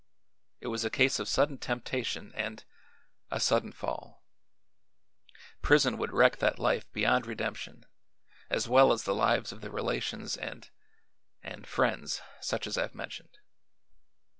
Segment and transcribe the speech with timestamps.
[0.61, 2.65] It was a case of sudden temptation and
[3.29, 4.23] a sudden fall.
[5.61, 7.85] Prison would wreck that life beyond redemption,
[8.49, 10.71] as well as the lives of the relations and
[11.43, 13.37] and friends, such as I've mentioned.